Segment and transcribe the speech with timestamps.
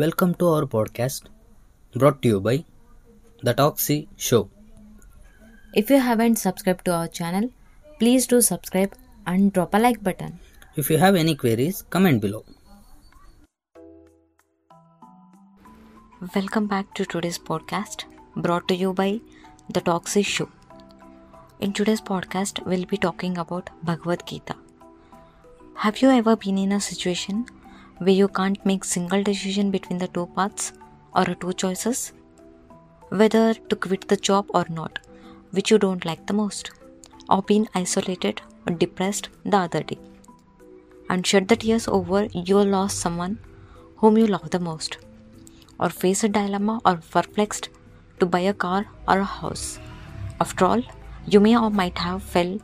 [0.00, 1.24] Welcome to our podcast
[1.94, 2.64] brought to you by
[3.42, 4.48] The Toxy Show.
[5.74, 7.50] If you haven't subscribed to our channel,
[7.98, 8.94] please do subscribe
[9.26, 10.38] and drop a like button.
[10.76, 12.46] If you have any queries, comment below.
[16.34, 18.04] Welcome back to today's podcast
[18.36, 19.20] brought to you by
[19.68, 20.48] The Toxic Show.
[21.60, 24.56] In today's podcast, we'll be talking about Bhagavad Gita.
[25.74, 27.44] Have you ever been in a situation
[28.00, 30.72] where you can't make single decision between the two paths
[31.14, 32.12] or two choices?
[33.10, 34.98] Whether to quit the job or not,
[35.50, 36.70] which you don't like the most,
[37.28, 39.98] or being isolated or depressed the other day,
[41.10, 43.38] and shed the tears over you lost someone
[43.96, 44.98] whom you love the most,
[45.78, 47.68] or face a dilemma or perplexed
[48.18, 49.78] to buy a car or a house.
[50.40, 50.82] After all,
[51.26, 52.62] you may or might have felt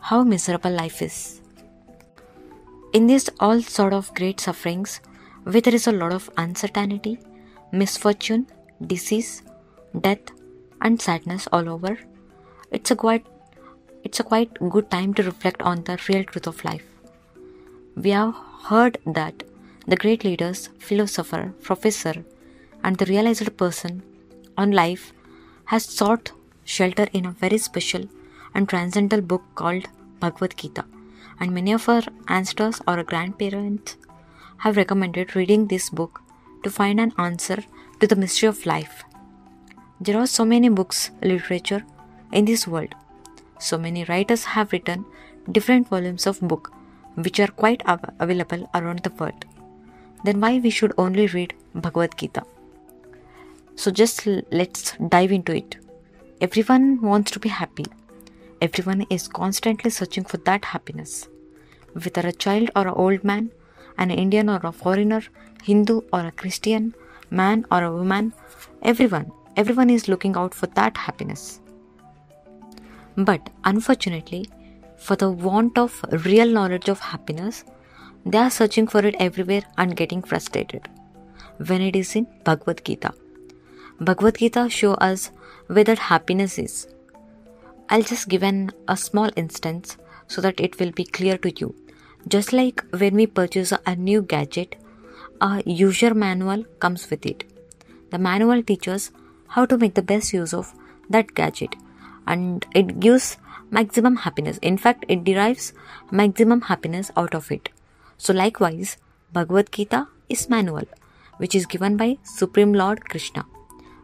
[0.00, 1.40] how miserable life is.
[2.94, 5.00] In these all sort of great sufferings,
[5.42, 7.18] where there is a lot of uncertainty,
[7.72, 8.46] misfortune,
[8.86, 9.42] disease,
[10.00, 10.30] death,
[10.80, 11.98] and sadness all over,
[12.70, 13.26] it's a quite
[14.04, 16.86] it's a quite good time to reflect on the real truth of life.
[17.96, 18.36] We have
[18.68, 19.42] heard that
[19.88, 22.24] the great leaders, philosopher, professor,
[22.84, 24.02] and the realized person
[24.56, 25.12] on life
[25.64, 26.30] has sought
[26.64, 28.08] shelter in a very special
[28.54, 29.88] and transcendental book called
[30.20, 30.84] Bhagavad Gita.
[31.40, 33.96] And many of our ancestors or grandparents
[34.58, 36.22] have recommended reading this book
[36.62, 37.62] to find an answer
[38.00, 39.04] to the mystery of life.
[40.00, 41.84] There are so many books, literature
[42.32, 42.94] in this world.
[43.58, 45.04] So many writers have written
[45.50, 46.72] different volumes of book
[47.14, 49.44] which are quite av- available around the world.
[50.24, 52.42] Then why we should only read Bhagavad Gita?
[53.76, 55.76] So just l- let's dive into it.
[56.40, 57.86] Everyone wants to be happy.
[58.64, 61.28] Everyone is constantly searching for that happiness.
[61.92, 63.50] Whether a child or an old man,
[63.98, 65.22] an Indian or a foreigner,
[65.62, 66.94] Hindu or a Christian,
[67.30, 68.32] man or a woman,
[68.82, 71.60] everyone, everyone is looking out for that happiness.
[73.16, 74.48] But unfortunately,
[74.96, 77.64] for the want of real knowledge of happiness,
[78.24, 80.88] they are searching for it everywhere and getting frustrated.
[81.58, 83.12] When it is in Bhagavad Gita.
[84.00, 85.30] Bhagavad Gita show us
[85.66, 86.93] where that happiness is.
[87.88, 89.96] I'll just give an a small instance
[90.26, 91.74] so that it will be clear to you.
[92.26, 94.76] Just like when we purchase a new gadget,
[95.40, 97.44] a user manual comes with it.
[98.10, 99.10] The manual teaches
[99.48, 100.72] how to make the best use of
[101.10, 101.76] that gadget
[102.26, 103.36] and it gives
[103.70, 104.58] maximum happiness.
[104.62, 105.72] In fact, it derives
[106.10, 107.68] maximum happiness out of it.
[108.16, 108.96] So likewise,
[109.32, 110.84] Bhagavad Gita is manual
[111.38, 113.44] which is given by Supreme Lord Krishna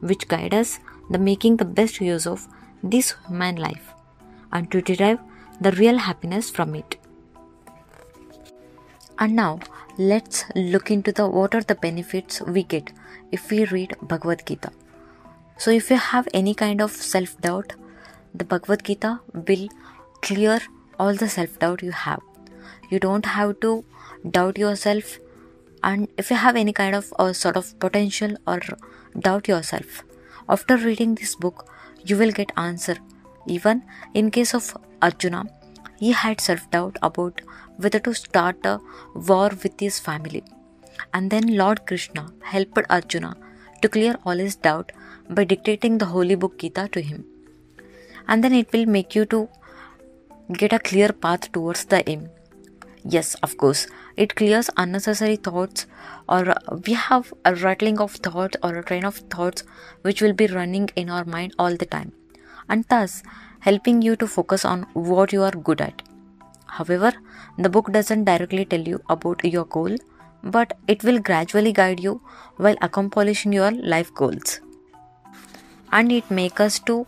[0.00, 0.78] which guide us
[1.10, 2.46] the making the best use of
[2.82, 3.92] this human life
[4.52, 5.18] and to derive
[5.60, 6.96] the real happiness from it.
[9.18, 9.60] And now
[9.98, 12.92] let's look into the what are the benefits we get
[13.32, 14.70] if we read Bhagavad Gita.
[15.58, 17.74] So if you have any kind of self-doubt,
[18.34, 19.68] the Bhagavad Gita will
[20.20, 20.60] clear
[20.98, 22.20] all the self-doubt you have.
[22.90, 23.84] You don't have to
[24.30, 25.18] doubt yourself
[25.82, 28.60] and if you have any kind of uh, sort of potential or
[29.18, 30.04] doubt yourself
[30.48, 31.70] after reading this book
[32.04, 32.96] you will get answer
[33.46, 33.82] even
[34.14, 35.44] in case of arjuna.
[35.98, 37.40] He had self doubt about
[37.76, 38.80] whether to start a
[39.14, 40.44] war with his family.
[41.12, 43.36] And then lord krishna helped arjuna
[43.82, 44.92] to clear all his doubt
[45.30, 47.24] by dictating the holy book gita to him.
[48.28, 49.48] And then it will make you to
[50.52, 52.28] get a clear path towards the aim.
[53.04, 53.86] Yes of course
[54.16, 55.86] it clears unnecessary thoughts
[56.28, 56.54] or
[56.86, 59.64] we have a rattling of thoughts or a train of thoughts
[60.02, 62.12] which will be running in our mind all the time
[62.68, 63.22] and thus
[63.60, 66.02] helping you to focus on what you are good at.
[66.66, 67.12] However
[67.58, 69.96] the book doesn't directly tell you about your goal
[70.42, 72.20] but it will gradually guide you
[72.56, 74.60] while accomplishing your life goals.
[75.92, 77.06] And it makes us to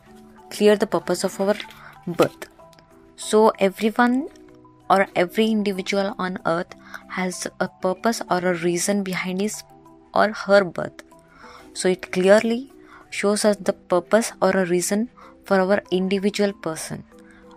[0.51, 1.57] clear the purpose of our
[2.07, 2.49] birth.
[3.17, 4.29] So everyone
[4.91, 6.75] or every individual on earth
[7.09, 9.63] has a purpose or a reason behind his
[10.15, 11.03] or her birth.
[11.75, 12.73] So it clearly
[13.11, 15.11] shows us the purpose or a reason
[15.45, 17.05] for our individual person.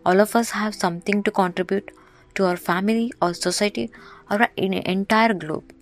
[0.06, 1.92] All of us have something to contribute
[2.36, 3.90] to our family or society
[4.30, 5.74] or an entire globe.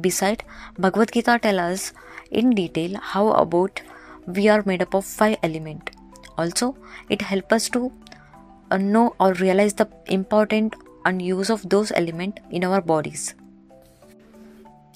[0.00, 0.42] Beside,
[0.78, 1.92] Bhagavad Gita tells us
[2.30, 3.80] in detail how about
[4.26, 5.92] we are made up of five elements.
[6.36, 6.76] Also,
[7.08, 7.92] it helps us to
[8.70, 10.74] uh, know or realize the important
[11.04, 13.34] and use of those elements in our bodies.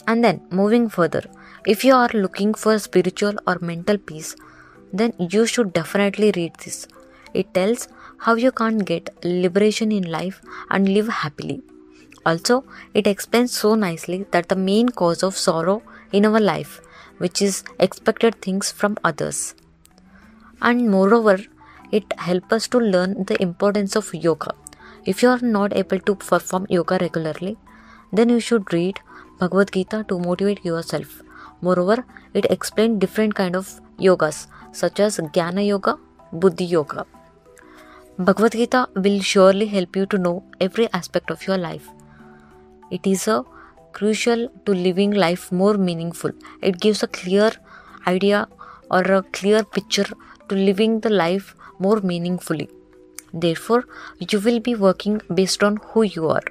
[0.06, 1.22] And then moving further,
[1.66, 4.34] if you are looking for spiritual or mental peace,
[4.92, 6.86] then you should definitely read this.
[7.34, 7.88] It tells
[8.18, 10.40] how you can get liberation in life
[10.70, 11.62] and live happily.
[12.24, 12.64] Also,
[12.94, 15.82] it explains so nicely that the main cause of sorrow
[16.12, 16.80] in our life,
[17.18, 19.54] which is expected things from others.
[20.60, 21.38] And moreover,
[21.92, 24.54] it helps us to learn the importance of yoga.
[25.04, 27.56] If you are not able to perform yoga regularly,
[28.12, 29.00] then you should read
[29.38, 31.22] Bhagavad Gita to motivate yourself.
[31.60, 32.04] Moreover,
[32.34, 35.98] it explains different kind of yogas such as Jnana Yoga,
[36.32, 37.06] Buddhi Yoga.
[38.18, 41.88] Bhagavad Gita will surely help you to know every aspect of your life.
[42.90, 43.44] It is a
[43.92, 46.32] crucial to living life more meaningful.
[46.62, 47.52] It gives a clear
[48.06, 48.48] idea
[48.90, 50.06] or a clear picture
[50.48, 52.68] to living the life more meaningfully.
[53.32, 53.84] Therefore,
[54.18, 56.42] you will be working based on who you are.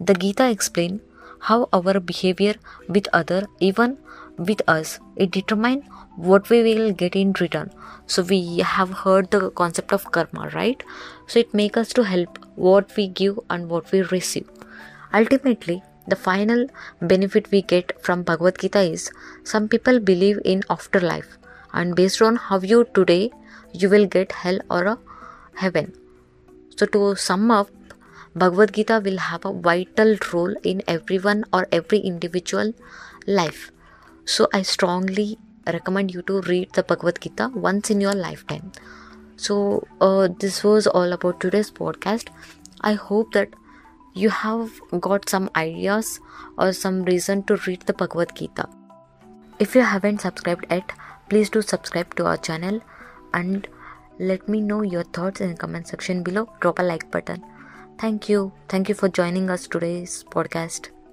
[0.00, 1.00] The Gita explains
[1.40, 2.54] how our behavior
[2.88, 3.98] with other, even
[4.36, 5.82] with us, it determine
[6.16, 7.70] what we will get in return.
[8.06, 10.82] So we have heard the concept of karma, right?
[11.26, 14.48] So it makes us to help what we give and what we receive.
[15.12, 16.66] Ultimately, the final
[17.00, 19.10] benefit we get from Bhagavad Gita is
[19.44, 21.38] some people believe in afterlife,
[21.72, 23.30] and based on how you today,
[23.72, 24.98] you will get hell or a
[25.64, 25.92] heaven.
[26.76, 27.70] So to sum up,
[28.34, 32.72] Bhagavad Gita will have a vital role in everyone or every individual
[33.26, 33.70] life.
[34.24, 38.72] So I strongly recommend you to read the Bhagavad Gita once in your lifetime.
[39.36, 42.28] So uh, this was all about today's podcast.
[42.80, 43.54] I hope that
[44.14, 44.70] you have
[45.00, 46.20] got some ideas
[46.56, 48.68] or some reason to read the Bhagavad Gita.
[49.58, 50.92] If you haven't subscribed yet,
[51.28, 52.80] please do subscribe to our channel
[53.34, 53.66] and
[54.18, 56.48] let me know your thoughts in the comment section below.
[56.60, 57.44] Drop a like button.
[57.98, 58.52] Thank you.
[58.68, 60.90] Thank you for joining us today's podcast.